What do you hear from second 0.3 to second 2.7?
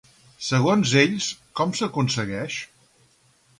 Segons ells, com s'aconsegueix?